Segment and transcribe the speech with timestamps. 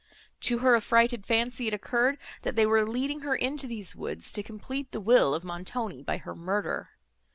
[0.39, 4.41] To her affrighted fancy it occurred, that they were leading her into these woods to
[4.41, 6.89] complete the will of Montoni by her murder.